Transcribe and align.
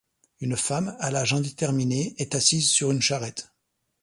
Une 0.39 0.57
femme, 0.57 0.97
à 0.99 1.11
l'âge 1.11 1.33
indéterminé, 1.33 2.15
est 2.17 2.33
assise 2.33 2.71
sur 2.71 2.89
une 2.89 3.03
charrette. 3.03 3.53